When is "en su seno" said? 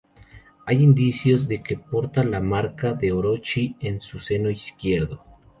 3.79-4.49